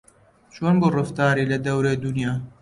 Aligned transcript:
چۆن 0.53 0.75
بوو 0.81 0.93
ڕەفتاری 0.95 1.49
لە 1.51 1.57
دەورەی 1.65 2.01
دونیا 2.03 2.33